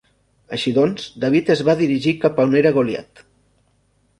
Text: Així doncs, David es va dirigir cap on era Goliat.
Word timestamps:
Així 0.55 0.71
doncs, 0.77 1.03
David 1.25 1.51
es 1.55 1.61
va 1.67 1.77
dirigir 1.83 2.15
cap 2.25 2.41
on 2.45 2.59
era 2.63 2.73
Goliat. 2.79 3.23